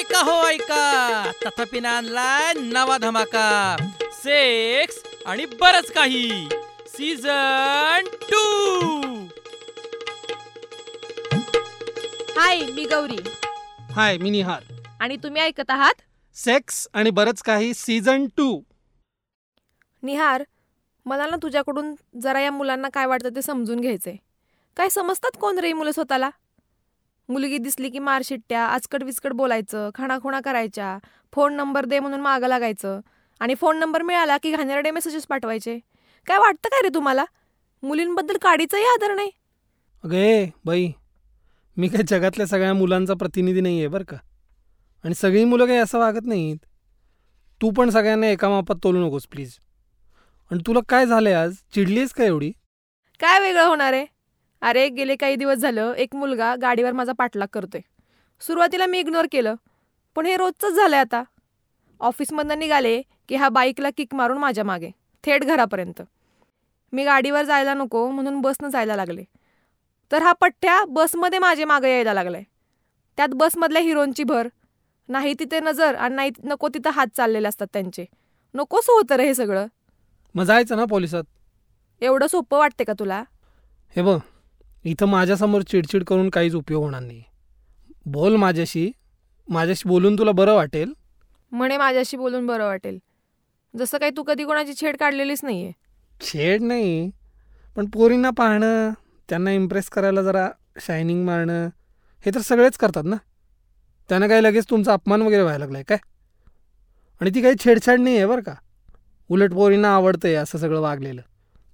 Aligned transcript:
ऐका 0.00 0.20
हो 0.20 0.42
ऐका. 0.46 1.30
तथापि 1.44 1.78
आणलाय 1.78 2.52
नवा 2.56 2.96
धमाका. 2.98 3.76
सेक्स 4.12 5.02
आणि 5.26 5.44
बरच 5.60 5.90
काही. 5.92 6.48
सीझन 6.88 8.06
टू 8.30 8.40
हाय 12.38 12.60
मी 12.66 12.84
गौरी. 12.84 13.18
हाय 13.92 14.18
मी 14.18 14.30
निहार 14.30 14.62
आणि 15.00 15.16
तुम्ही 15.16 15.42
ऐकत 15.42 15.70
आहात? 15.70 16.00
सेक्स 16.34 16.86
आणि 16.94 17.10
बरंच 17.10 17.42
काही 17.42 17.74
सीझन 17.74 18.26
टू 18.36 18.60
निहार 20.02 20.44
मला 21.06 21.26
ना 21.26 21.36
तुझ्याकडून 21.36 21.94
जरा 22.22 22.40
या 22.40 22.50
मुलांना 22.50 22.88
काय 22.88 23.06
वाटतं 23.06 23.36
ते 23.36 23.42
समजून 23.42 23.80
घ्यायचंय. 23.80 24.16
काय 24.76 24.88
समजतात 24.88 25.40
कोण 25.40 25.58
रे 25.58 25.66
ही 25.66 25.72
मुलं 25.72 25.92
स्वतःला? 25.92 26.30
मुलगी 27.30 27.58
दिसली 27.58 27.88
की 27.90 27.98
मार 27.98 28.22
शिट्ट्या 28.24 28.64
आचकट 28.66 29.02
विचकट 29.02 29.32
बोलायचं 29.32 29.90
खाणाखुणा 29.94 30.40
करायच्या 30.40 30.98
फोन 31.32 31.54
नंबर 31.54 31.84
दे 31.84 31.98
म्हणून 31.98 32.20
मागं 32.20 32.48
लागायचं 32.48 33.00
आणि 33.40 33.54
फोन 33.54 33.78
नंबर 33.78 34.02
मिळाला 34.02 34.36
की 34.38 34.50
घाणेरडे 34.50 34.90
मेसेजेस 34.90 35.26
पाठवायचे. 35.26 35.78
काय 36.26 36.38
वाटतं 36.38 36.68
काय 36.68 36.82
रे 36.82 36.88
तुम्हाला? 36.94 37.24
मुलींबद्दल 37.82 38.36
काडीचाही 38.42 38.84
आदर 38.84 39.14
नाही. 39.14 39.30
अगे 40.04 40.50
बाई 40.64 40.90
मी 41.76 41.88
काही 41.88 42.04
जगातल्या 42.08 42.46
सगळ्या 42.46 42.74
मुलांचा 42.74 43.14
प्रतिनिधी 43.14 43.60
नाही 43.60 43.78
आहे 43.78 43.88
बरं 43.88 44.04
का. 44.04 44.16
आणि 45.04 45.14
सगळी 45.14 45.44
मुलं 45.44 45.66
काही 45.66 45.78
असं 45.78 45.98
वागत 45.98 46.26
नाहीत. 46.26 46.58
तू 47.60 47.70
पण 47.70 47.90
सगळ्यांना 47.90 48.26
एका 48.26 48.48
मापात 48.48 48.76
तोलू 48.84 49.06
नकोस 49.06 49.26
प्लीज 49.26 49.56
आणि 50.50 50.62
तुला 50.66 50.80
काय 50.88 51.06
झालंय 51.06 51.32
आज? 51.32 51.54
चिडलीस 51.74 52.12
का 52.12 52.24
एवढी? 52.24 52.50
काय 53.20 53.40
वेगळं 53.40 53.66
होणार 53.66 53.92
आहे? 53.92 54.06
अरे 54.62 54.88
गेले 54.88 55.16
काही 55.16 55.36
दिवस 55.36 55.56
झालं 55.56 55.94
एक 55.94 56.14
मुलगा 56.14 56.54
गाडीवर 56.56 56.92
माझा 56.92 57.12
पाठलाग 57.12 57.48
करतोय. 57.52 57.80
सुरुवातीला 58.40 58.86
मी 58.86 58.98
इग्नोर 58.98 59.26
केलं 59.32 59.54
पण 60.16 60.26
हे 60.26 60.36
रोजचंच 60.36 60.72
झालंय 60.72 60.98
आता. 60.98 61.22
ऑफिसमधनं 62.00 62.58
निघाले 62.58 63.02
की 63.28 63.36
हा 63.36 63.48
बाईकला 63.48 63.88
किक 63.96 64.14
मारून 64.14 64.38
माझ्या 64.38 64.64
मागे 64.64 64.90
थेट 65.24 65.44
घरापर्यंत. 65.44 66.02
मी 66.92 67.04
गाडीवर 67.04 67.44
जायला 67.44 67.74
नको 67.74 68.10
म्हणून 68.10 68.40
बसनं 68.40 68.68
जायला 68.68 68.96
लागले. 68.96 69.24
तर 70.12 70.22
हा 70.22 70.32
पठ्ठ्या 70.32 70.84
बसमध्ये 70.88 71.38
माझे 71.38 71.64
मागे 71.64 71.90
यायला 71.90 72.14
लागलाय. 72.14 72.42
त्यात 73.16 73.28
बसमधल्या 73.28 73.82
हिरोंची 73.82 74.24
भर. 74.24 74.48
नाही 75.08 75.34
तिथे 75.38 75.60
नजर 75.60 75.94
आणि 75.94 76.14
नाही 76.14 76.30
नको 76.44 76.68
तिथं 76.68 76.90
हात 76.90 77.06
चाललेले 77.16 77.48
असतात 77.48 77.66
त्यांचे. 77.72 78.04
नकोसं 78.54 78.92
होतं 78.92 79.16
रे 79.16 79.24
हे 79.24 79.34
सगळं. 79.34 79.66
मग 80.34 80.44
जायचं 80.44 80.76
ना 80.76 80.84
पोलिसात? 80.84 81.24
एवढं 82.00 82.26
सोपं 82.26 82.58
वाटते 82.58 82.84
का 82.84 82.92
तुला? 82.98 83.22
हे 83.96 84.02
बघ 84.02 84.18
इथं 84.84 85.06
माझ्यासमोर 85.06 85.62
चिडचिड 85.62 86.04
करून 86.04 86.30
काहीच 86.30 86.54
उपयोग 86.54 86.82
होणार 86.82 87.02
नाही. 87.02 87.22
बोल 88.06 88.36
माझ्याशी. 88.36 88.92
माझ्याशी 89.48 89.88
बोलून 89.88 90.18
तुला 90.18 90.32
बरं 90.32 90.54
वाटेल. 90.54 90.92
म्हणे 91.52 91.76
माझ्याशी 91.76 92.16
बोलून 92.16 92.46
बरं 92.46 92.64
वाटेल. 92.64 92.98
जसं 93.78 93.98
काही 93.98 94.12
तू 94.16 94.22
कधी 94.22 94.44
कोणाची 94.44 94.72
छेड 94.80 94.96
काढलेलीच 94.96 95.40
नाहीये. 95.42 95.72
छेड 96.20 96.62
नाही. 96.62 97.10
पण 97.76 97.86
पोरींना 97.86 98.30
पाहणं 98.30 98.90
त्यांना 99.28 99.52
इम्प्रेस 99.52 99.88
करायला 99.88 100.22
जरा 100.22 100.50
शायनिंग 100.80 101.24
मारणं 101.24 101.68
हे 102.26 102.30
तर 102.34 102.40
सगळेच 102.40 102.76
करतात 102.76 103.04
ना? 103.04 103.16
त्यांना 104.08 104.28
काही 104.28 104.42
लगेच 104.42 104.64
तुमचा 104.70 104.92
अपमान 104.92 105.22
वगैरे 105.22 105.42
व्हायला 105.42 105.64
लागलाय 105.64 105.82
काय? 105.82 105.98
आणि 107.20 107.30
ती 107.34 107.42
काही 107.42 107.54
छेडछाड 107.64 108.00
नाही 108.00 108.16
आहे 108.16 108.26
बरं 108.26 108.40
का? 108.40 108.54
उलट 109.28 109.52
पोरींना 109.52 109.94
आवडतंय 109.94 110.34
असं 110.34 110.58
सगळं 110.58 110.80
वागलेलं. 110.80 111.20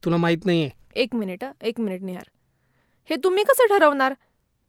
तुला 0.05 0.17
माहीत 0.17 0.39
नाही 0.45 0.65
आहे 0.65 1.01
एक 1.03 1.15
मिनिट 1.15 1.45
हं, 1.45 1.51
एक 1.63 1.81
मिनिट 1.81 2.03
निहार. 2.03 2.25
हे 3.11 3.17
तुम्ही 3.17 3.45
कसं 3.45 3.67
ठरवणार? 3.67 4.15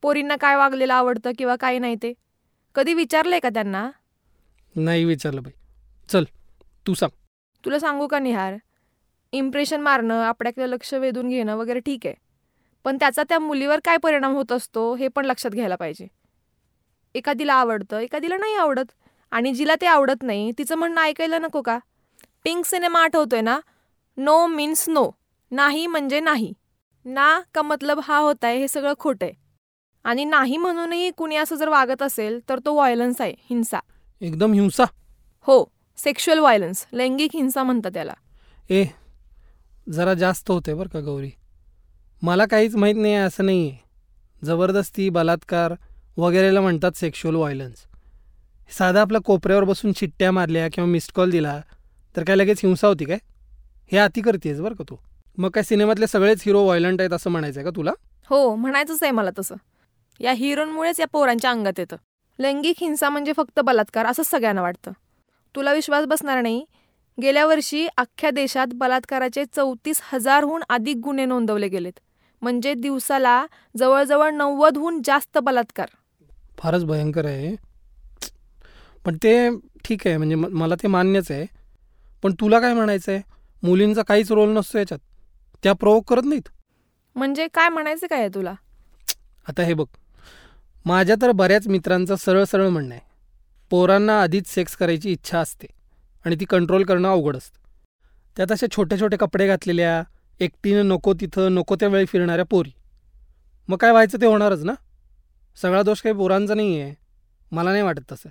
पोरींना 0.01 0.35
काय 0.35 0.55
वागलेलं 0.55 0.93
आवडतं 0.93 1.31
किंवा 1.37 1.55
काय 1.55 1.79
नाही 1.79 1.95
ते? 1.95 2.13
कधी 2.75 2.93
विचारलंय 2.93 3.39
का 3.39 3.49
त्यांना? 3.49 3.89
नाही 4.75 5.05
विचारलं 5.05 5.43
बाई. 5.43 5.51
चल 6.09 6.23
तू 6.87 6.93
सांग. 6.93 7.09
तुला 7.65 7.79
सांगू 7.79 8.07
का 8.07 8.19
निहार? 8.19 8.55
इम्प्रेशन 9.31 9.81
मारणं 9.81 10.21
आपल्याकडे 10.21 10.69
लक्ष 10.69 10.93
वेधून 10.93 11.29
घेणं 11.29 11.55
वगैरे 11.55 11.79
ठीक 11.79 12.05
आहे. 12.05 12.15
पण 12.83 12.97
त्याचा 12.97 13.23
त्या 13.23 13.39
मुलीवर 13.39 13.79
काय 13.85 13.97
परिणाम 13.97 14.33
होत 14.35 14.51
असतो 14.51 14.95
हे 14.95 15.07
पण 15.07 15.25
लक्षात 15.25 15.51
घ्यायला 15.51 15.75
पाहिजे. 15.75 16.07
एखादीला 17.15 17.53
आवडतं 17.53 17.99
एखादीला 17.99 18.37
नाही 18.37 18.55
आवडत. 18.55 18.85
आणि 19.31 19.53
जिला 19.53 19.75
ते 19.81 19.85
आवडत 19.85 20.23
नाही 20.23 20.51
तिचं 20.57 20.75
म्हणणं 20.75 21.01
ऐकायला 21.01 21.39
नको 21.39 21.61
का? 21.61 21.79
पिंक 22.43 22.65
सिनेमा 22.65 23.03
आठवतोय 23.03 23.41
ना? 23.41 23.59
नो 24.17 24.47
मीन्स 24.47 24.89
नो 24.89 25.11
नाही 25.51 25.87
म्हणजे 25.87 26.19
नाही. 26.19 26.53
ना 27.07 27.41
का 27.53 27.61
मतलब 27.61 27.99
हा 28.03 28.17
होताय 28.17 28.57
हे 28.57 28.67
सगळं 28.67 28.93
खोटं 28.99 29.25
आहे. 29.25 29.33
आणि 30.05 30.25
नाही 30.25 30.57
म्हणूनही 30.57 31.09
कुणी 31.17 31.35
असं 31.35 31.55
जर 31.55 31.69
वागत 31.69 32.01
असेल 32.01 32.39
तर 32.49 32.59
तो 32.65 32.73
व्हायलन्स 32.75 33.21
आहे 33.21 33.33
हिंसा. 33.49 33.79
एकदम 34.21 34.53
हिंसा? 34.53 34.83
हो 35.47 35.63
सेक्शुअल 35.97 36.39
व्हायलन्स 36.39 36.85
लैंगिक 36.93 37.31
हिंसा 37.33 37.63
म्हणतात 37.63 37.91
त्याला 37.93 38.13
ए 38.69 38.83
जरा 39.93 40.13
जास्त 40.13 40.51
होते 40.51 40.73
बरं 40.73 40.89
का 40.89 40.99
गौरी. 40.99 41.29
मला 42.21 42.45
काहीच 42.45 42.75
माहीत 42.75 42.95
नाही 42.95 43.13
आहे 43.13 43.23
असं 43.23 43.45
नाही 43.45 43.69
आहे. 43.69 43.77
जबरदस्ती 44.41 45.09
बलात्कार 45.09 45.73
वगैरेला 46.17 46.61
म्हणतात 46.61 46.97
सेक्शुअल 46.97 47.35
व्हायलन्स 47.35 47.85
साधा 48.69 49.01
आपल्या 49.01 49.21
कोपऱ्यावर 49.21 49.63
बसून 49.63 49.91
चिट्ट्या 49.91 50.31
मारल्या 50.31 50.67
किंवा 50.73 50.89
मिस्ड 50.89 51.11
कॉल 51.15 51.31
दिला 51.31 51.59
तर 52.15 52.23
काय 52.23 52.35
लगेच 52.35 52.59
हिंसा 52.63 52.87
होती 52.87 53.05
काय? 53.05 53.17
हे 53.91 53.97
अति 53.97 54.21
करतेस 54.21 54.59
बरं 54.59 54.75
का 54.75 54.83
तू? 54.89 54.95
मग 55.37 55.49
काय 55.49 55.63
सिनेमातले 55.63 56.07
सगळेच 56.07 56.43
हिरो 56.45 56.63
व्हायलंट 56.63 57.01
आहेत 57.01 57.13
असं 57.13 57.29
म्हणायचं 57.29 57.59
आहे 57.59 57.65
का 57.65 57.71
तुला? 57.75 57.91
हो 58.29 58.55
म्हणायचंच 58.55 58.99
आहे 59.01 59.11
मला 59.11 59.29
तसं. 59.39 59.55
या 60.19 60.31
हिरोंमुळेच 60.31 60.99
या 60.99 61.07
पोरांच्या 61.07 61.51
अंगात 61.51 61.79
येतं. 61.79 61.95
लैंगिक 62.39 62.75
हिंसा 62.81 63.09
म्हणजे 63.09 63.33
फक्त 63.33 63.59
बलात्कार 63.59 64.05
असंच 64.05 64.29
सगळ्यांना 64.29 64.61
वाटतं. 64.61 64.91
तुला 65.55 65.73
विश्वास 65.73 66.05
बसणार 66.05 66.41
नाही. 66.41 66.65
गेल्या 67.21 67.45
वर्षी 67.45 67.87
अख्ख्या 67.97 68.31
देशात 68.31 68.67
बलात्काराचे 68.73 69.45
चौतीस 69.45 70.01
हजारहून 70.03 70.63
अधिक 70.69 70.97
गुन्हे 70.97 71.25
नोंदवले 71.25 71.67
गेलेत. 71.67 71.99
म्हणजे 72.41 72.73
दिवसाला 72.73 73.45
जवळजवळ 73.77 74.29
नव्वदहून 74.31 75.01
जास्त 75.05 75.37
बलात्कार. 75.37 75.87
फारच 76.57 76.83
भयंकर 76.85 77.25
आहे. 77.25 77.55
पण 79.05 79.17
ते 79.23 79.49
ठीक 79.85 80.07
आहे 80.07 80.17
म्हणजे 80.17 80.35
मला 80.35 80.75
ते 80.75 80.87
मान्यच 80.87 81.31
आहे. 81.31 81.45
पण 82.23 82.33
तुला 82.33 82.59
काय 82.59 82.73
म्हणायचं 82.73 83.11
आहे 83.11 83.21
मुलींचा 83.63 84.01
काहीच 84.01 84.31
रोल 84.31 84.49
नसतो 84.49 84.77
याच्यात. 84.77 84.99
त्या 85.63 85.73
प्रोवोक 85.73 86.09
करत 86.09 86.25
नाहीत. 86.25 86.49
म्हणजे 87.15 87.47
काय 87.53 87.69
म्हणायचं 87.69 88.07
काय 88.07 88.19
आहे 88.19 88.29
तुला? 88.33 88.53
आता 89.47 89.63
हे 89.63 89.73
बघ. 89.73 89.85
माझ्या 90.85 91.15
तर 91.21 91.31
बऱ्याच 91.31 91.67
मित्रांचं 91.67 92.15
सरळ 92.15 92.43
सरळ 92.43 92.67
म्हणणं 92.67 92.93
आहे. 92.95 93.01
पोरांना 93.71 94.21
आधीच 94.21 94.47
सेक्स 94.47 94.75
करायची 94.75 95.11
इच्छा 95.11 95.39
असते 95.39 95.67
आणि 96.25 96.35
ती 96.39 96.45
कंट्रोल 96.45 96.83
करणं 96.83 97.09
अवघड 97.09 97.37
असतं. 97.37 97.59
त्यात 98.37 98.51
अशा 98.51 98.67
छोटे 98.75 98.99
छोटे 98.99 99.17
कपडे 99.17 99.47
घातलेल्या 99.47 100.03
एकटीनं 100.39 100.87
नको 100.87 101.13
तिथं 101.13 101.53
नको 101.55 101.75
त्या 101.75 101.87
वेळी 101.89 102.05
फिरणाऱ्या 102.05 102.45
पोरी. 102.45 102.71
मग 103.69 103.77
काय 103.77 103.91
व्हायचं 103.91 104.21
ते 104.21 104.25
होणारच 104.25 104.63
ना? 104.63 104.73
सगळा 105.57 105.81
दोष 105.81 106.01
काही 106.01 106.15
पोरांचा 106.15 106.53
नाही 106.53 106.81
आहे 106.81 106.93
मला 107.51 107.71
नाही 107.71 107.83
वाटत 107.83 108.11
तसं. 108.11 108.29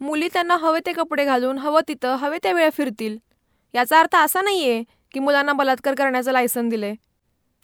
मुली 0.00 0.28
त्यांना 0.28 0.56
हवे 0.56 0.80
ते 0.86 0.92
कपडे 0.92 1.24
घालून 1.24 1.58
हवं 1.58 1.80
तिथं 1.88 2.16
हवे 2.16 2.38
त्या 2.42 2.52
वेळा 2.52 2.70
फिरतील. 2.70 3.16
याचा 3.74 4.00
अर्थ 4.00 4.16
असा 4.16 4.40
नाहीये 4.42 4.82
की 5.14 5.20
मुलांना 5.20 5.52
बलात्कार 5.52 5.94
करण्याचं 5.94 6.32
लायसन 6.32 6.68
दिले 6.68 6.94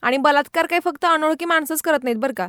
आणि 0.03 0.17
बलात्कार 0.17 0.67
काही 0.67 0.81
फक्त 0.85 1.05
अनोळखी 1.05 1.45
माणसंच 1.45 1.83
करत 1.83 2.05
नाहीत 2.05 2.17
बरं 2.17 2.33
का. 2.37 2.49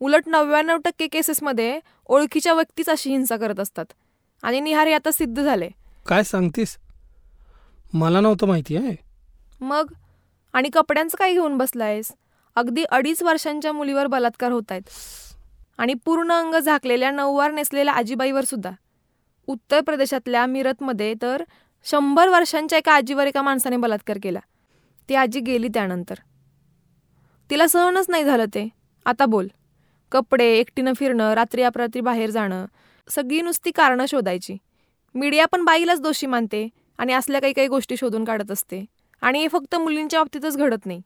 उलट 0.00 0.28
नव्याण्णव 0.28 0.76
टक्के 0.76 1.06
केसेसमध्ये 1.06 1.78
ओळखीच्या 2.06 2.52
व्यक्तीच 2.54 2.88
अशी 2.88 3.10
हिंसा 3.10 3.36
करत 3.36 3.60
असतात. 3.60 3.84
आणि 4.42 4.60
निहार 4.60 4.86
हे 4.86 4.92
आता 4.92 5.10
सिद्ध 5.10 5.42
झाले. 5.42 5.68
काय 6.06 6.22
सांगतीस? 6.22 6.76
मला 7.94 8.20
नव्हतं 8.20 8.46
माहिती 8.46 8.76
आहे 8.76 8.94
मग? 9.60 9.92
आणि 10.54 10.68
कपड्यांचं 10.72 11.16
काय 11.16 11.32
घेऊन 11.32 11.56
बसलायस? 11.58 12.12
अगदी 12.56 12.84
अडीच 12.84 13.22
वर्षांच्या 13.22 13.72
मुलीवर 13.72 14.06
बलात्कार 14.06 14.50
होत 14.52 14.70
आहेत 14.70 14.82
आणि 15.78 15.94
पूर्ण 16.04 16.32
अंग 16.32 16.54
झाकलेल्या 16.54 17.10
नऊवार 17.10 17.50
नेसलेल्या 17.50 17.94
आजीबाईवर 17.94 18.44
सुद्धा. 18.44 18.70
उत्तर 19.48 19.80
प्रदेशातल्या 19.80 20.44
मिरतमध्ये 20.46 21.14
तर 21.22 21.42
शंभर 21.84 22.28
वर्षांच्या 22.28 22.78
एका 22.78 22.92
आजीवर 22.92 23.26
एका 23.26 23.42
माणसाने 23.42 23.76
बलात्कार 23.76 24.18
केला. 24.22 24.38
ती 25.08 25.14
आजी 25.14 25.40
गेली 25.40 25.68
त्यानंतर. 25.68 26.14
तिला 27.50 27.66
सहनच 27.66 28.06
नाही 28.08 28.24
झालं 28.24 28.44
ते. 28.44 28.68
आता 29.04 29.26
बोल. 29.26 29.48
कपडे 30.12 30.44
एकटीनं 30.44 30.92
फिरणं 30.92 31.32
रात्री 31.32 31.62
अपरात्री 31.62 32.00
बाहेर 32.00 32.30
जाणं 32.30 32.66
सगळी 33.08 33.40
नुसती 33.40 33.70
कारणं 33.70 34.06
शोधायची. 34.06 34.56
मीडिया 35.14 35.46
पण 35.46 35.64
बाईलाच 35.64 36.00
दोषी 36.00 36.26
मानते 36.26 36.68
आणि 36.98 37.12
असल्या 37.12 37.40
काही 37.40 37.52
काही 37.52 37.68
गोष्टी 37.68 37.96
शोधून 37.96 38.24
काढत 38.24 38.50
असते. 38.50 38.84
आणि 39.20 39.38
हे 39.38 39.48
फक्त 39.48 39.76
मुलींच्या 39.76 40.20
बाबतीतच 40.20 40.56
घडत 40.56 40.86
नाही. 40.86 41.02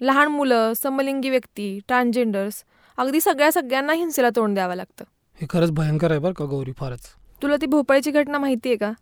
लहान 0.00 0.28
मुलं 0.28 0.72
समलिंगी 0.72 1.30
व्यक्ती 1.30 1.80
ट्रान्सजेंडर्स 1.88 2.64
अगदी 2.96 3.20
सगळ्या 3.20 3.52
सगळ्यांना 3.52 3.92
हिंसेला 3.92 4.30
तोंड 4.36 4.54
द्यावं 4.54 4.74
लागतं. 4.74 5.04
हे 5.40 5.46
खरंच 5.50 5.70
भयंकर 5.70 6.10
आहे 6.10 6.20
बरं 6.20 6.32
का 6.32 6.44
गौरी 6.44 6.72
फारच. 6.72 7.00
तुला 7.42 7.56
ती 7.56 7.66
भोपाळची 7.66 8.10
घटना 8.10 8.38
माहिती 8.38 8.68
आहे 8.68 8.76
का? 8.76 8.92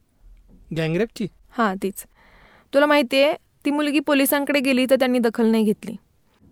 गँगरेपची? 0.76 1.26
हां 1.50 1.74
तीच. 1.82 2.04
तुला 2.74 2.86
माहिती 2.86 3.22
आहे 3.22 3.34
ती 3.64 3.70
मुलगी 3.70 4.00
पोलिसांकडे 4.00 4.60
गेली 4.60 4.86
तर 4.90 4.96
त्यांनी 4.96 5.18
दखल 5.18 5.46
नाही 5.46 5.64
घेतली. 5.64 5.96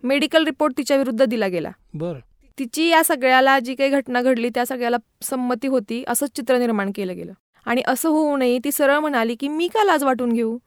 मेडिकल 0.02 0.44
रिपोर्ट 0.44 0.76
तिच्या 0.78 0.96
विरुद्ध 0.96 1.25
दिला 1.25 1.49
गेला. 1.49 1.70
बरं. 1.94 2.19
तिची 2.58 2.88
या 2.88 3.05
सगळ्याला 3.05 3.58
जी 3.58 3.75
काही 3.75 3.90
घटना 3.90 4.22
घडली 4.22 4.49
त्या 4.49 4.67
सगळ्याला 4.67 4.96
संमती 5.22 5.69
होती 5.69 6.05
असंच 6.08 6.31
चित्र 6.37 6.58
निर्माण 6.58 6.93
केलं 6.94 7.17
गेलं. 7.17 7.32
आणि 7.64 7.82
असं 7.87 8.08
होऊ 8.08 8.37
नये 8.37 8.58
ती 8.64 8.72
सरळ 8.72 8.99
म्हणाली 8.99 9.34
की 9.34 9.49
मी 9.49 9.69
का 9.69 9.84
लाज 9.84 10.05
वाटून 10.05 10.32
घेऊ? 10.32 10.58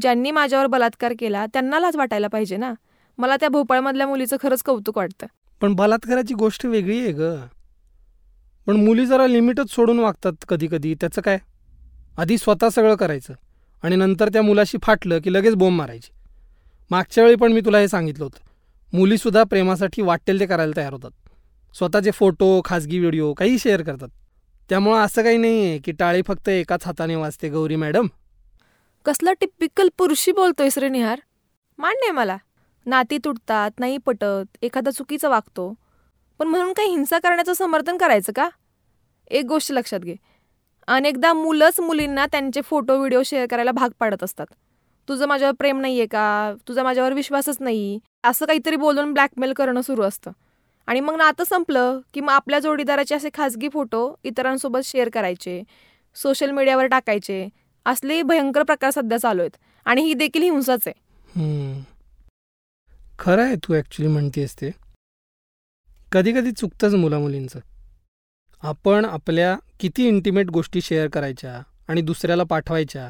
ज्यांनी 0.00 0.30
माझ्यावर 0.30 0.66
बलात्कार 0.66 1.14
केला 1.18 1.46
त्यांना 1.46 1.80
लाज 1.80 1.96
वाटायला 1.96 2.28
पाहिजे 2.28 2.56
ना? 2.56 2.72
मला 3.18 3.36
त्या 3.36 3.48
भोपाळमधल्या 3.48 4.06
मुलीचं 4.06 4.36
खरंच 4.42 4.62
कौतुक 4.62 4.98
वाटतं. 4.98 5.26
पण 5.60 5.74
बलात्काराची 5.74 6.34
गोष्ट 6.34 6.66
वेगळी 6.66 7.00
आहे 7.00 7.12
ग. 7.12 7.34
पण 8.66 8.76
मुली 8.76 9.06
जरा 9.06 9.26
लिमिटच 9.26 9.70
सोडून 9.70 9.98
वागतात 9.98 10.32
कधी 10.48 10.66
कधी 10.66 10.94
त्याचं 10.94 11.20
काय? 11.20 11.38
आधी 12.16 12.38
स्वतः 12.38 12.68
सगळं 12.68 12.94
करायचं 12.94 13.34
आणि 13.82 13.96
नंतर 13.96 14.28
त्या 14.28 14.42
मुलाशी 14.42 14.78
फाटलं 14.82 15.18
की 15.20 15.32
लगेच 15.32 15.54
बोंब 15.54 15.78
मारायची. 15.78 16.12
मागच्या 16.90 17.24
वेळी 17.24 17.36
पण 17.36 17.52
मी 17.52 17.60
तुला 17.60 17.78
हे 17.78 17.88
सांगितलं 17.88 18.24
होतं. 18.24 18.48
मुलीसुद्धा 18.96 19.44
प्रेमासाठी 19.44 20.02
वाटेल 20.02 20.40
ते 20.40 20.46
करायला 20.46 20.72
तयार 20.76 20.92
होतात. 20.92 21.10
स्वतःचे 21.76 22.10
फोटो 22.10 22.60
खाजगी 22.64 22.98
व्हिडिओ 22.98 23.34
काही 23.34 23.58
शेअर 23.58 23.82
करतात. 23.82 24.08
त्यामुळं 24.68 24.98
असं 24.98 25.22
काही 25.22 25.36
नाही 25.36 25.66
आहे 25.66 25.78
की 25.78 25.92
टाळी 25.92 26.22
फक्त 26.26 26.48
एकाच 26.48 26.86
हाताने 26.86 27.16
वाजते 27.16 27.48
गौरी 27.48 27.76
मॅडम. 27.76 28.06
कसला 29.04 29.32
टिपिकल 29.32 29.88
पुरुषी 29.98 30.32
बोलतोयस 30.32 30.78
रे 30.78 30.88
निहार? 30.88 31.20
मान्य 31.78 32.00
आहे 32.02 32.12
मला. 32.12 32.36
नाती 32.86 33.18
तुटतात 33.18 33.70
नाही 33.78 33.98
पटत 33.98 34.56
एखादा 34.62 34.90
चुकीचा 34.90 35.28
वागतो. 35.28 35.74
पण 36.38 36.48
म्हणून 36.48 36.72
काही 36.72 36.90
हिंसा 36.90 37.18
करण्याचं 37.18 37.52
समर्थन 37.52 37.96
करायचं 37.96 38.32
का? 38.36 38.48
एक 39.30 39.44
गोष्ट 39.44 39.72
लक्षात 39.72 40.00
घे. 40.00 40.16
अनेकदा 40.90 41.32
मुलंच 41.32 41.80
मुलींना 41.80 42.26
त्यांचे 42.26 42.60
फोटो 42.60 42.96
व्हिडिओ 42.98 43.22
शेअर 43.22 43.46
करायला 43.46 43.72
भाग 43.72 43.90
पाडत 43.98 44.22
असतात. 44.22 44.46
तुझं 45.08 45.26
माझ्यावर 45.26 45.54
प्रेम 45.54 45.80
नाही 45.80 45.98
आहे 45.98 46.06
का? 46.06 46.54
तुझा 46.68 46.82
माझ्यावर 46.82 47.12
विश्वासच 47.12 47.56
नाही. 47.60 47.98
असं 48.24 48.46
काहीतरी 48.46 48.76
बोलून 48.76 49.12
ब्लॅकमेल 49.12 49.52
करणं 49.52 49.80
सुरू 49.80 50.02
असतं. 50.02 50.30
आणि 50.86 51.00
मग 51.00 51.16
नातं 51.16 51.44
संपलं 51.44 52.00
की 52.14 52.20
मग 52.20 52.32
आपल्या 52.32 52.58
जोडीदाराचे 52.58 53.14
असे 53.14 53.28
खाजगी 53.34 53.68
फोटो 53.68 54.14
इतरांसोबत 54.24 54.80
शेअर 54.84 55.08
करायचे 55.08 55.62
सोशल 56.14 56.50
मीडियावर 56.50 56.86
टाकायचे. 56.86 57.48
असले 57.86 58.22
भयंकर 58.22 58.62
प्रकार 58.62 58.90
सध्या 58.90 59.18
चालू 59.18 59.40
आहेत. 59.40 59.56
आणि 59.84 60.02
ही 60.02 60.14
देखील 60.14 60.42
हिंसाच 60.42 60.88
आहे. 60.88 61.82
खरं 63.18 63.42
आहे 63.42 63.56
तू 63.56 63.74
ॲक्च्युली 63.74 64.12
म्हणतेस 64.12 64.54
ते. 64.60 64.70
कधी 66.12 66.32
कधी 66.32 66.50
चुकतंच 66.52 66.94
मुलामुलींचं. 66.94 67.58
आपण 68.62 69.04
आपल्या 69.04 69.56
किती 69.80 70.06
इंटिमेट 70.08 70.50
गोष्टी 70.50 70.80
शेअर 70.80 71.08
करायच्या 71.08 71.60
आणि 71.88 72.00
दुसऱ्याला 72.00 72.42
पाठवायच्या 72.44 73.08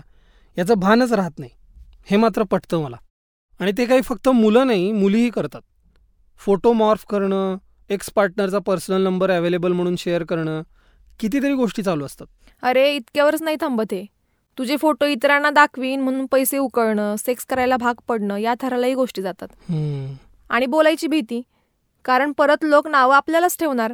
याचं 0.59 0.75
भानच 0.75 1.13
राहत 1.13 1.39
नाही. 1.39 1.51
हे 2.11 2.17
मात्र 2.17 2.43
पटतं 2.43 2.83
मला. 2.83 2.97
आणि 3.61 3.73
ते 3.79 3.87
काही 3.87 4.03
फक्त 4.03 4.29
मुलं 4.29 4.67
नाही 4.67 4.93
मुलीही 4.93 5.31
करतात. 5.31 5.61
फोटो 6.39 6.73
मॉर्फ 6.73 7.05
करणं 7.11 7.57
एक्स 7.91 8.11
पार्टनरचा 8.15 8.59
पर्सनल 8.59 9.03
नंबर 9.03 9.31
अवेलेबल 9.31 9.73
म्हणून 9.73 9.97
शेअर 9.97 10.25
करणं 10.25 10.63
कितीतरी 11.21 11.55
गोष्टी 11.55 11.83
चालू 11.83 12.05
असतात. 12.05 12.27
अरे 12.63 12.95
इतक्यावरच 12.95 13.43
नाही 13.43 13.57
थांबत 13.61 13.93
हे. 13.93 14.07
तुझे 14.59 14.77
फोटो 14.77 15.07
इतरांना 15.07 15.51
दाखवीन 15.51 16.01
म्हणून 16.01 16.27
पैसे 16.27 16.59
उकळणं 16.59 17.17
सेक्स 17.17 17.47
करायला 17.47 17.77
भाग 17.77 17.95
पडणं 18.09 18.37
या 18.37 18.55
थरालाही 18.61 18.95
गोष्टी 18.95 19.23
जातात. 19.23 19.49
आणि 20.51 20.67
बोलायची 20.67 21.07
भीती 21.07 21.43
कारण 22.05 22.33
परत 22.33 22.65
लोक 22.65 22.87
नावं 22.89 23.15
आपल्यालाच 23.15 23.57
ठेवणार. 23.59 23.93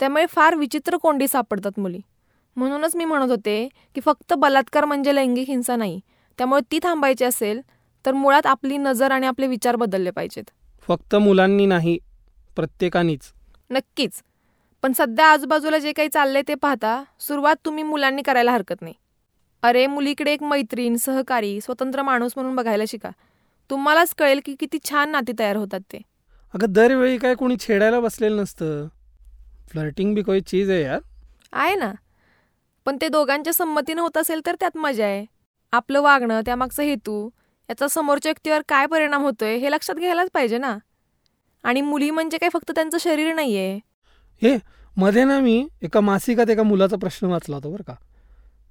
त्यामुळे 0.00 0.26
फार 0.26 0.54
विचित्र 0.54 0.96
कोंडी 0.96 1.28
सापडतात 1.28 1.80
मुली. 1.80 2.00
म्हणूनच 2.56 2.96
मी 2.96 3.04
म्हणत 3.04 3.30
होते 3.30 3.68
की 3.94 4.00
फक्त 4.00 4.34
बलात्कार 4.34 4.84
म्हणजे 4.84 5.14
लैंगिक 5.14 5.48
हिंसा 5.48 5.76
नाही 5.76 6.00
त्यामुळे 6.38 6.60
ती 6.72 6.78
थांबायची 6.82 7.24
असेल 7.24 7.60
तर 8.06 8.12
मुळात 8.12 8.46
आपली 8.46 8.76
नजर 8.76 9.10
आणि 9.10 9.26
आपले 9.26 9.46
विचार 9.46 9.76
बदलले 9.76 10.10
पाहिजेत. 10.10 10.44
फक्त 10.88 11.14
मुलांनी 11.14 11.66
नाही 11.66 11.98
प्रत्येकानीच. 12.56 13.32
नक्कीच. 13.70 14.22
पण 14.82 14.92
सध्या 14.92 15.26
आजूबाजूला 15.26 15.78
जे 15.78 15.92
काही 15.92 16.08
चाललंय 16.08 16.42
ते 16.48 16.54
पाहता 16.54 17.02
सुरुवात 17.20 17.56
तुम्ही 17.64 17.84
मुलांनी 17.84 18.22
करायला 18.22 18.52
हरकत 18.52 18.82
नाही. 18.82 18.94
अरे 19.62 19.86
मुलीकडे 19.86 20.32
एक 20.32 20.42
मैत्रीण 20.42 20.96
सहकारी 20.96 21.60
स्वतंत्र 21.60 22.02
माणूस 22.02 22.32
म्हणून 22.36 22.56
बघायला 22.56 22.84
शिका. 22.88 23.10
तुम्हालाच 23.70 24.14
कळेल 24.14 24.40
की 24.44 24.54
किती 24.60 24.78
छान 24.84 25.10
नाती 25.10 25.32
तयार 25.38 25.56
होतात 25.56 25.80
ते. 25.80 25.98
अगं 26.54 26.72
दरवेळी 26.72 27.18
काय 27.18 27.34
कोणी 27.34 27.56
छेडायला 27.60 28.00
बसलेलं 28.00 28.42
नसतं. 28.42 28.88
फ्लर्टिंग 29.70 30.14
बी 30.14 30.22
कोई 30.22 30.40
चीज 30.40 30.70
आहे 30.70 30.82
यार. 30.82 31.00
आहे 31.52 31.74
ना. 31.74 31.92
पण 32.84 32.96
ते 33.00 33.08
दोघांच्या 33.08 33.52
संमतीनं 33.52 34.02
होत 34.02 34.16
असेल 34.16 34.40
तर 34.46 34.54
त्यात 34.60 34.76
मजा 34.76 35.04
आहे. 35.04 35.26
आपलं 35.72 36.00
वागणं 36.00 36.40
त्यामागचा 36.40 36.82
हेतू 36.82 37.30
याचा 37.70 37.88
समोरच्या 37.88 38.30
व्यक्तीवर 38.30 38.60
काय 38.68 38.86
परिणाम 38.86 39.22
होतोय 39.22 39.56
हे 39.56 39.70
लक्षात 39.70 39.94
घ्यायलाच 39.94 40.30
पाहिजे 40.34 40.58
ना. 40.58 40.78
आणि 41.62 41.80
मुली 41.80 42.10
म्हणजे 42.10 42.38
काय 42.38 42.48
फक्त 42.52 42.70
त्यांचं 42.70 42.98
शरीर 43.00 43.34
नाहीये. 43.34 43.80
हे 44.42 44.58
मध्ये 44.96 45.24
ना 45.24 45.40
मी 45.40 45.68
एका 45.82 46.00
मासिकात 46.00 46.50
एका 46.50 46.62
मुलाचा 46.62 46.96
प्रश्न 46.96 47.26
वाचला 47.26 47.56
होता 47.56 47.68
बरं 47.68 47.82
का. 47.82 47.94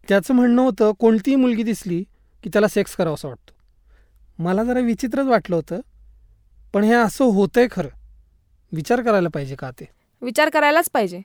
त्याचं 0.08 0.34
म्हणणं 0.34 0.62
होतं 0.62 0.92
कोणतीही 1.00 1.36
मुलगी 1.36 1.64
दिसली 1.64 2.04
की 2.44 2.50
त्याला 2.54 2.68
सेक्स 2.68 2.96
करावं 2.96 3.14
असं 3.14 3.28
वाटतं. 3.28 3.52
मला 4.44 4.64
जरा 4.64 4.80
विचित्रच 4.80 5.26
वाटलं 5.26 5.56
होतं 5.56 5.80
पण 6.74 6.84
हे 6.84 6.94
असं 6.94 7.26
होतंय 7.26 7.68
खरं. 7.72 7.90
विचार 8.72 9.02
करायला 9.02 9.30
पाहिजे 9.30 9.56
का 9.56 9.72
ते? 9.72 9.99
विचार 10.22 10.50
करायलाच 10.50 10.90
पाहिजे. 10.94 11.22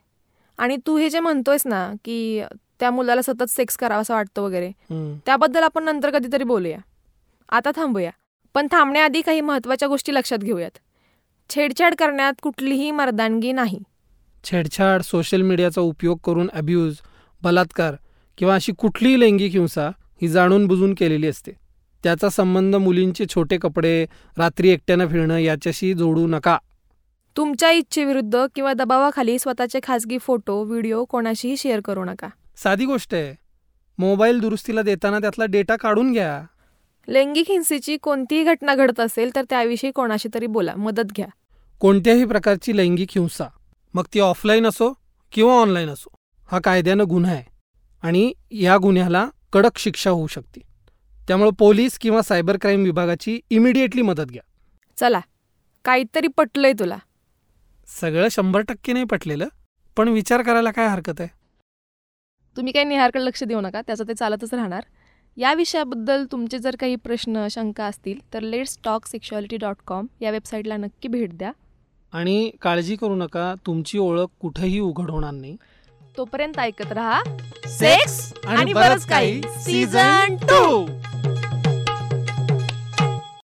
आणि 0.58 0.76
तू 0.86 0.96
हे 0.96 1.08
जे 1.10 1.20
म्हणतोयस 1.20 1.66
ना 1.66 1.92
की 2.04 2.42
त्या 2.80 2.90
मुलाला 2.90 3.22
सतत 3.22 3.50
सेक्स 3.50 3.76
करावा 3.76 4.00
असं 4.00 4.14
वाटतं 4.14 4.42
वगैरे. 4.42 4.70
त्याबद्दल 5.26 5.62
आपण 5.62 5.84
नंतर 5.84 6.10
कधीतरी 6.10 6.44
बोलूया. 6.44 6.78
आता 7.48 7.70
थांबूया. 7.76 8.10
पण 8.54 8.66
थांबण्याआधी 8.70 9.20
काही 9.20 9.40
महत्त्वाच्या 9.40 9.88
गोष्टी 9.88 10.14
लक्षात 10.14 10.38
घेऊयात. 10.38 10.78
छेडछाड 11.50 11.94
करण्यात 11.98 12.32
कुठलीही 12.42 12.90
मर्दानगी 12.90 13.52
नाही. 13.52 13.82
छेडछाड 14.44 15.02
सोशल 15.02 15.42
मीडियाचा 15.42 15.80
उपयोग 15.80 16.18
करून 16.24 16.50
अब्यूज 16.52 16.96
बलात्कार 17.42 17.94
किंवा 18.38 18.54
अशी 18.54 18.72
कुठलीही 18.72 19.20
लैंगिक 19.20 19.52
हिंसा 19.52 19.88
ही 20.22 20.28
जाणून 20.28 20.66
बुजून 20.66 20.94
केलेली 20.94 21.26
असते. 21.26 21.52
त्याचा 22.02 22.28
संबंध 22.28 22.76
मुलींचे 22.76 23.26
छोटे 23.26 23.56
कपडे 23.56 24.06
रात्री 24.38 24.68
एकट्यानं 24.68 25.08
फिरणं 25.08 25.38
याच्याशी 25.38 25.94
जोडू 25.94 26.26
नका. 26.26 26.58
तुमच्या 27.36 27.70
इच्छेविरुद्ध 27.70 28.46
किंवा 28.54 28.72
दबावाखाली 28.72 29.38
स्वतःचे 29.38 29.80
खासगी 29.82 30.18
फोटो 30.18 30.64
व्हिडिओ 30.64 31.04
कोणाशीही 31.04 31.56
शेअर 31.56 31.80
करू 31.84 32.04
नका. 32.04 32.28
साधी 32.56 32.84
गोष्ट 32.84 33.14
आहे. 33.14 33.34
मोबाईल 33.98 34.40
दुरुस्तीला 34.40 34.82
देताना 34.82 35.18
त्यातला 35.18 35.44
डेटा 35.44 35.76
काढून 35.76 36.12
घ्या. 36.12 36.44
लैंगिक 37.08 37.44
हिंसेची 37.48 37.96
कोणतीही 37.96 38.44
घटना 38.44 38.74
घडत 38.74 39.00
असेल 39.00 39.30
तर 39.34 39.42
त्याविषयी 39.50 39.90
कोणाशी 39.90 40.28
तरी 40.34 40.46
बोला 40.46 40.74
मदत 40.76 41.12
घ्या. 41.16 41.26
कोणत्याही 41.80 42.24
प्रकारची 42.24 42.76
लैंगिक 42.76 43.08
हिंसा. 43.10 43.44
मग 43.94 44.04
ती 44.14 44.20
ऑफलाईन 44.20 44.66
असो 44.66 44.92
किंवा 45.32 45.54
ऑनलाईन 45.54 45.88
असो 45.88 46.14
हा 46.52 46.58
कायद्यानं 46.58 47.04
गुन्हा 47.08 47.32
आहे. 47.32 47.44
आणि 48.02 48.32
या 48.50 48.76
गुन्ह्याला 48.78 49.28
कडक 49.52 49.78
शिक्षा 49.78 50.10
होऊ 50.10 50.26
शकते. 50.26 50.60
त्यामुळे 51.28 51.50
पोलीस 51.58 51.98
किंवा 51.98 52.22
सायबर 52.22 52.56
क्राईम 52.60 52.82
विभागाची 52.82 53.40
इमिडिएटली 53.50 54.02
मदत 54.02 54.24
घ्या. 54.24 54.42
चला 54.96 55.20
काहीतरी 55.84 56.26
पटलंय 56.26 56.72
तुला. 56.72 56.96
सगळं 58.00 58.28
शंभर 58.30 58.60
टक्के 58.68 58.92
नाही 58.92 59.04
पटलेलं 59.10 59.48
पण 59.96 60.08
विचार 60.08 60.42
करायला 60.42 60.70
काय 60.70 60.88
हरकत 60.88 61.20
आहे? 61.20 61.28
तुम्ही 62.56 62.72
काही 62.72 62.84
निहारकडे 62.86 63.24
लक्ष 63.24 63.42
देऊ 63.44 63.60
नका 63.60 63.80
त्याचं 63.86 64.04
ते 64.08 64.14
चालतच 64.14 64.54
राहणार. 64.54 64.82
या 65.36 65.52
विषयाबद्दल 65.54 66.24
तुमचे 66.32 66.58
जर 66.58 66.76
काही 66.80 66.96
प्रश्न 66.96 67.46
शंका 67.50 67.84
असतील 67.84 68.18
तर 68.34 68.40
let's 68.42 68.78
talk 68.84 69.06
sexuality 69.06 69.56
dot 69.56 69.76
com 69.86 70.06
या 70.20 70.30
वेबसाईटला 70.30 70.76
नक्की 70.76 71.08
भेट 71.08 71.36
द्या. 71.38 71.50
आणि 72.12 72.50
काळजी 72.62 72.96
करू 72.96 73.14
नका 73.14 73.54
तुमची 73.66 73.98
ओळख 73.98 74.28
कुठेही 74.40 74.78
उघड 74.80 75.10
होणार 75.10 75.32
नाही. 75.32 75.56
तोपर्यंत 76.16 76.58
ऐकत 76.58 76.92
राहा 76.92 77.22
सेक्स 77.68 78.32
आणि 78.46 78.72
बरंच 78.72 79.06
काही. 79.06 79.40
Season 79.66 80.36
to 80.42 80.86